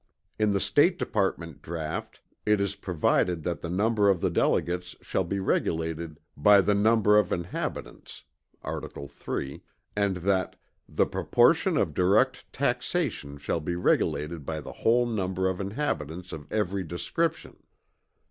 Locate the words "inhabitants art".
7.31-8.83